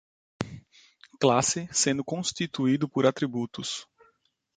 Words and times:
classe, 1.19 1.69
sendo 1.71 2.03
constituído 2.03 2.89
por 2.89 3.05
atributos 3.05 3.87